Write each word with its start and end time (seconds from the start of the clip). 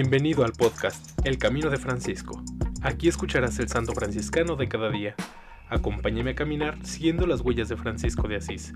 Bienvenido 0.00 0.44
al 0.44 0.52
podcast 0.52 1.18
El 1.26 1.38
Camino 1.38 1.70
de 1.70 1.76
Francisco. 1.76 2.40
Aquí 2.82 3.08
escucharás 3.08 3.58
el 3.58 3.66
santo 3.66 3.94
franciscano 3.94 4.54
de 4.54 4.68
cada 4.68 4.90
día. 4.90 5.16
Acompáñame 5.68 6.30
a 6.30 6.34
caminar 6.36 6.78
siguiendo 6.86 7.26
las 7.26 7.40
huellas 7.40 7.68
de 7.68 7.76
Francisco 7.76 8.28
de 8.28 8.36
Asís. 8.36 8.74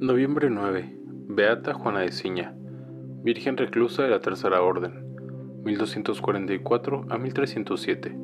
Noviembre 0.00 0.50
9. 0.50 0.98
Beata 1.28 1.72
Juana 1.72 2.00
de 2.00 2.10
Ciña, 2.10 2.56
Virgen 3.24 3.56
reclusa 3.56 4.02
de 4.02 4.10
la 4.10 4.20
Tercera 4.20 4.60
Orden, 4.60 5.16
1244 5.64 7.06
a 7.08 7.16
1307. 7.16 8.14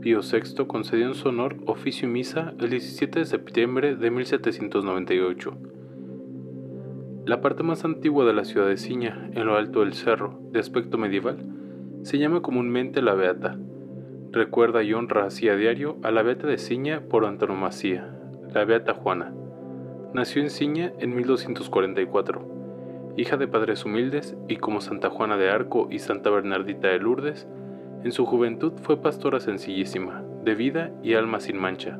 Pío 0.00 0.20
VI 0.20 0.64
concedió 0.66 1.06
en 1.06 1.14
su 1.14 1.28
honor 1.28 1.58
oficio 1.66 2.08
y 2.08 2.12
misa 2.12 2.54
el 2.58 2.70
17 2.70 3.18
de 3.18 3.24
septiembre 3.26 3.94
de 3.94 4.10
1798. 4.10 5.52
La 7.26 7.42
parte 7.42 7.62
más 7.62 7.84
antigua 7.84 8.24
de 8.24 8.32
la 8.32 8.46
ciudad 8.46 8.68
de 8.68 8.78
Ciña, 8.78 9.28
en 9.34 9.44
lo 9.44 9.54
alto 9.54 9.80
del 9.80 9.92
cerro, 9.92 10.40
de 10.50 10.60
aspecto 10.60 10.96
medieval, 10.96 11.36
se 12.02 12.16
llama 12.16 12.40
comúnmente 12.40 13.02
la 13.02 13.12
Beata. 13.12 13.58
Recuerda 14.32 14.82
y 14.82 14.94
honra 14.94 15.26
así 15.26 15.50
a 15.50 15.56
diario 15.56 15.98
a 16.02 16.10
la 16.10 16.22
Beata 16.22 16.46
de 16.46 16.56
Ciña 16.56 17.02
por 17.10 17.26
antonomasía, 17.26 18.16
la 18.54 18.64
Beata 18.64 18.94
Juana. 18.94 19.34
Nació 20.14 20.40
en 20.40 20.48
Ciña 20.48 20.94
en 21.00 21.14
1244. 21.14 22.56
Hija 23.16 23.38
de 23.38 23.48
padres 23.48 23.84
humildes 23.86 24.36
y 24.46 24.56
como 24.56 24.82
Santa 24.82 25.08
Juana 25.08 25.38
de 25.38 25.50
Arco 25.50 25.88
y 25.90 26.00
Santa 26.00 26.28
Bernardita 26.28 26.88
de 26.88 26.98
Lourdes, 26.98 27.48
en 28.04 28.12
su 28.12 28.26
juventud 28.26 28.74
fue 28.82 29.00
pastora 29.00 29.40
sencillísima, 29.40 30.22
de 30.44 30.54
vida 30.54 30.92
y 31.02 31.14
alma 31.14 31.40
sin 31.40 31.58
mancha. 31.58 31.98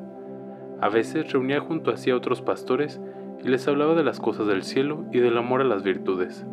A 0.80 0.90
veces 0.90 1.32
reunía 1.32 1.60
junto 1.60 1.90
a 1.90 1.96
sí 1.96 2.10
a 2.10 2.16
otros 2.16 2.42
pastores 2.42 3.00
y 3.42 3.48
les 3.48 3.66
hablaba 3.66 3.94
de 3.94 4.04
las 4.04 4.20
cosas 4.20 4.46
del 4.46 4.62
cielo 4.62 5.06
y 5.10 5.20
del 5.20 5.38
amor 5.38 5.62
a 5.62 5.64
las 5.64 5.82
virtudes. 5.82 6.46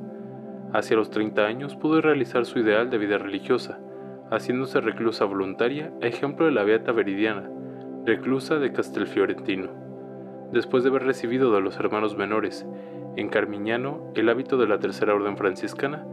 Hacia 0.72 0.96
los 0.96 1.10
30 1.10 1.46
años 1.46 1.76
pudo 1.76 2.00
realizar 2.00 2.46
su 2.46 2.60
ideal 2.60 2.90
de 2.90 2.98
vida 2.98 3.18
religiosa, 3.18 3.80
haciéndose 4.32 4.80
reclusa 4.80 5.26
voluntaria 5.26 5.92
a 6.02 6.08
ejemplo 6.08 6.46
de 6.46 6.52
la 6.54 6.64
Beata 6.64 6.94
Veridiana, 6.94 7.50
reclusa 8.06 8.60
de 8.60 8.72
Castelfiorentino 8.72 9.84
después 10.54 10.84
de 10.84 10.90
haber 10.90 11.04
recibido 11.04 11.52
de 11.52 11.62
los 11.62 11.78
hermanos 11.78 12.16
menores, 12.16 12.66
en 13.16 13.30
Carmiñano, 13.30 14.12
el 14.16 14.30
hábito 14.30 14.58
de 14.58 14.68
la 14.68 14.80
tercera 14.80 15.14
orden 15.14 15.38
franciscana, 15.38 16.06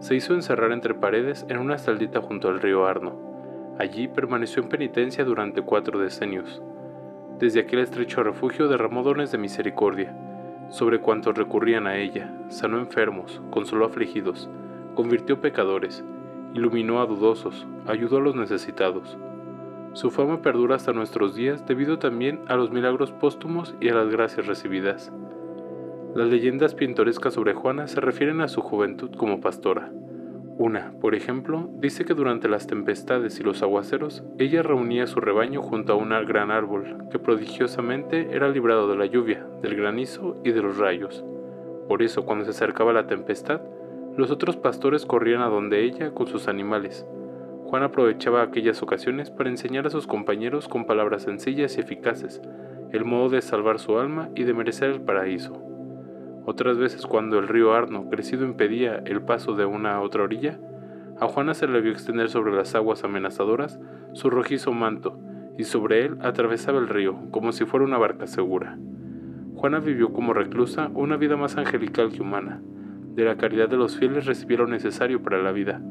se 0.00 0.14
hizo 0.14 0.34
encerrar 0.34 0.72
entre 0.72 0.94
paredes 0.94 1.46
en 1.48 1.58
una 1.58 1.76
estaldita 1.76 2.20
junto 2.20 2.48
al 2.48 2.60
río 2.60 2.86
Arno. 2.86 3.74
Allí 3.78 4.08
permaneció 4.08 4.62
en 4.62 4.68
penitencia 4.68 5.24
durante 5.24 5.62
cuatro 5.62 5.98
decenios. 5.98 6.62
Desde 7.38 7.60
aquel 7.60 7.80
estrecho 7.80 8.22
refugio 8.22 8.68
derramó 8.68 9.02
dones 9.02 9.32
de 9.32 9.38
misericordia 9.38 10.16
sobre 10.68 11.00
cuantos 11.00 11.36
recurrían 11.36 11.86
a 11.86 11.96
ella, 11.96 12.34
sanó 12.48 12.78
enfermos, 12.78 13.40
consoló 13.50 13.86
afligidos, 13.86 14.50
convirtió 14.94 15.40
pecadores, 15.40 16.04
iluminó 16.54 17.00
a 17.00 17.06
dudosos, 17.06 17.66
ayudó 17.86 18.16
a 18.16 18.20
los 18.20 18.34
necesitados 18.34 19.16
su 19.96 20.10
fama 20.10 20.42
perdura 20.42 20.76
hasta 20.76 20.92
nuestros 20.92 21.34
días 21.34 21.66
debido 21.66 21.98
también 21.98 22.42
a 22.48 22.56
los 22.56 22.70
milagros 22.70 23.12
póstumos 23.12 23.74
y 23.80 23.88
a 23.88 23.94
las 23.94 24.10
gracias 24.10 24.46
recibidas. 24.46 25.10
Las 26.16 26.28
leyendas 26.30 26.74
pintorescas 26.74 27.34
sobre 27.34 27.52
Juana 27.52 27.88
se 27.88 28.00
refieren 28.00 28.40
a 28.40 28.48
su 28.48 28.62
juventud 28.62 29.10
como 29.18 29.42
pastora. 29.42 29.92
Una, 30.56 30.94
por 30.98 31.14
ejemplo, 31.14 31.68
dice 31.78 32.06
que 32.06 32.14
durante 32.14 32.48
las 32.48 32.66
tempestades 32.66 33.38
y 33.38 33.42
los 33.42 33.62
aguaceros, 33.62 34.24
ella 34.38 34.62
reunía 34.62 35.06
su 35.06 35.20
rebaño 35.20 35.60
junto 35.60 35.92
a 35.92 35.96
un 35.96 36.08
gran 36.26 36.50
árbol 36.50 37.04
que 37.10 37.18
prodigiosamente 37.18 38.34
era 38.34 38.48
librado 38.48 38.88
de 38.88 38.96
la 38.96 39.04
lluvia, 39.04 39.46
del 39.60 39.76
granizo 39.76 40.40
y 40.42 40.52
de 40.52 40.62
los 40.62 40.78
rayos. 40.78 41.22
Por 41.86 42.02
eso, 42.02 42.24
cuando 42.24 42.46
se 42.46 42.52
acercaba 42.52 42.94
la 42.94 43.06
tempestad, 43.06 43.60
los 44.16 44.30
otros 44.30 44.56
pastores 44.56 45.04
corrían 45.04 45.42
a 45.42 45.50
donde 45.50 45.84
ella 45.84 46.14
con 46.14 46.28
sus 46.28 46.48
animales, 46.48 47.06
Juan 47.66 47.82
aprovechaba 47.82 48.40
aquellas 48.40 48.82
ocasiones 48.82 49.30
para 49.30 49.50
enseñar 49.50 49.86
a 49.86 49.90
sus 49.90 50.06
compañeros 50.06 50.66
con 50.66 50.86
palabras 50.86 51.24
sencillas 51.24 51.76
y 51.76 51.80
eficaces 51.80 52.40
el 52.92 53.04
modo 53.04 53.28
de 53.28 53.42
salvar 53.42 53.80
su 53.80 53.98
alma 53.98 54.30
y 54.34 54.44
de 54.44 54.54
merecer 54.54 54.88
el 54.88 55.02
paraíso. 55.02 55.75
Otras 56.46 56.78
veces 56.78 57.06
cuando 57.06 57.40
el 57.40 57.48
río 57.48 57.74
Arno 57.74 58.08
crecido 58.08 58.44
impedía 58.44 59.02
el 59.04 59.20
paso 59.20 59.56
de 59.56 59.66
una 59.66 59.96
a 59.96 60.00
otra 60.00 60.22
orilla, 60.22 60.60
a 61.18 61.26
Juana 61.26 61.54
se 61.54 61.66
le 61.66 61.80
vio 61.80 61.90
extender 61.90 62.28
sobre 62.28 62.54
las 62.54 62.76
aguas 62.76 63.02
amenazadoras 63.02 63.80
su 64.12 64.30
rojizo 64.30 64.72
manto, 64.72 65.18
y 65.58 65.64
sobre 65.64 66.04
él 66.04 66.18
atravesaba 66.20 66.78
el 66.78 66.88
río 66.88 67.16
como 67.32 67.50
si 67.50 67.64
fuera 67.64 67.84
una 67.84 67.98
barca 67.98 68.28
segura. 68.28 68.78
Juana 69.56 69.80
vivió 69.80 70.12
como 70.12 70.34
reclusa 70.34 70.90
una 70.94 71.16
vida 71.16 71.36
más 71.36 71.56
angelical 71.56 72.12
que 72.12 72.22
humana. 72.22 72.62
De 73.16 73.24
la 73.24 73.36
caridad 73.36 73.68
de 73.68 73.76
los 73.76 73.96
fieles 73.96 74.26
recibió 74.26 74.58
lo 74.58 74.66
necesario 74.68 75.22
para 75.22 75.42
la 75.42 75.50
vida, 75.50 75.82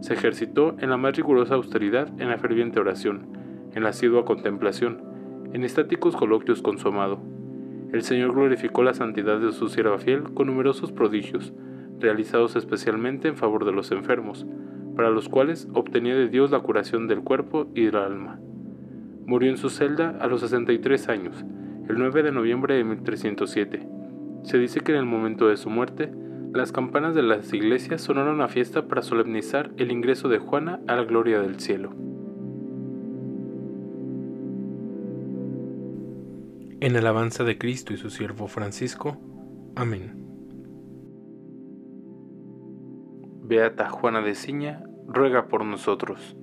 se 0.00 0.14
ejercitó 0.14 0.74
en 0.78 0.88
la 0.88 0.96
más 0.96 1.16
rigurosa 1.16 1.56
austeridad, 1.56 2.08
en 2.18 2.30
la 2.30 2.38
ferviente 2.38 2.80
oración, 2.80 3.26
en 3.74 3.82
la 3.82 3.90
asidua 3.90 4.24
contemplación, 4.24 5.02
en 5.52 5.64
estáticos 5.64 6.16
coloquios 6.16 6.62
con 6.62 6.78
su 6.78 6.88
amado. 6.88 7.20
El 7.92 8.02
Señor 8.02 8.34
glorificó 8.34 8.82
la 8.82 8.92
santidad 8.92 9.40
de 9.40 9.52
su 9.52 9.68
sierva 9.68 9.98
fiel 9.98 10.24
con 10.34 10.46
numerosos 10.46 10.92
prodigios, 10.92 11.54
realizados 11.98 12.54
especialmente 12.54 13.28
en 13.28 13.36
favor 13.36 13.64
de 13.64 13.72
los 13.72 13.90
enfermos, 13.92 14.46
para 14.94 15.10
los 15.10 15.28
cuales 15.28 15.68
obtenía 15.72 16.14
de 16.14 16.28
Dios 16.28 16.50
la 16.50 16.60
curación 16.60 17.08
del 17.08 17.20
cuerpo 17.20 17.66
y 17.74 17.84
del 17.84 17.96
alma. 17.96 18.38
Murió 19.24 19.50
en 19.50 19.56
su 19.56 19.70
celda 19.70 20.18
a 20.20 20.26
los 20.26 20.42
63 20.42 21.08
años, 21.08 21.44
el 21.88 21.96
9 21.96 22.22
de 22.22 22.32
noviembre 22.32 22.74
de 22.74 22.84
1307. 22.84 23.88
Se 24.42 24.58
dice 24.58 24.80
que 24.80 24.92
en 24.92 24.98
el 24.98 25.06
momento 25.06 25.48
de 25.48 25.56
su 25.56 25.70
muerte, 25.70 26.12
las 26.52 26.72
campanas 26.72 27.14
de 27.14 27.22
las 27.22 27.52
iglesias 27.52 28.02
sonaron 28.02 28.40
a 28.40 28.48
fiesta 28.48 28.86
para 28.86 29.02
solemnizar 29.02 29.70
el 29.78 29.92
ingreso 29.92 30.28
de 30.28 30.38
Juana 30.38 30.80
a 30.86 30.96
la 30.96 31.04
gloria 31.04 31.40
del 31.40 31.58
cielo. 31.58 32.07
En 36.80 36.96
alabanza 36.96 37.42
de 37.42 37.58
Cristo 37.58 37.92
y 37.92 37.96
su 37.96 38.08
siervo 38.08 38.46
Francisco. 38.46 39.16
Amén. 39.74 40.14
Beata 43.42 43.88
Juana 43.88 44.20
de 44.20 44.36
Ciña, 44.36 44.84
ruega 45.08 45.48
por 45.48 45.64
nosotros. 45.64 46.36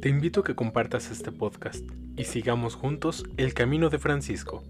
Te 0.00 0.08
invito 0.08 0.40
a 0.40 0.44
que 0.44 0.56
compartas 0.56 1.12
este 1.12 1.30
podcast 1.30 1.84
y 2.16 2.24
sigamos 2.24 2.74
juntos 2.74 3.24
el 3.36 3.54
camino 3.54 3.88
de 3.88 3.98
Francisco. 3.98 4.64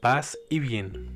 Paz 0.00 0.38
y 0.48 0.60
bien. 0.60 1.13